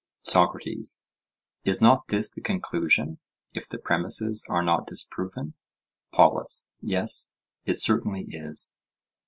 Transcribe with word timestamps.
SOCRATES: 0.23 0.99
Is 1.63 1.79
not 1.79 2.07
this 2.07 2.31
the 2.31 2.41
conclusion, 2.41 3.19
if 3.53 3.69
the 3.69 3.77
premises 3.77 4.43
are 4.49 4.63
not 4.63 4.87
disproven? 4.87 5.53
POLUS: 6.11 6.71
Yes; 6.81 7.29
it 7.65 7.79
certainly 7.79 8.25
is. 8.29 8.73